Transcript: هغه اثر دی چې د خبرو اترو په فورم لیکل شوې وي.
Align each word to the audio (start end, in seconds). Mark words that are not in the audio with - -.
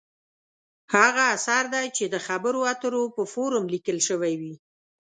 هغه 0.95 1.23
اثر 1.35 1.63
دی 1.73 1.87
چې 1.97 2.05
د 2.13 2.15
خبرو 2.27 2.59
اترو 2.73 3.03
په 3.15 3.23
فورم 3.33 3.63
لیکل 3.73 3.97
شوې 4.07 4.33
وي. 4.41 4.53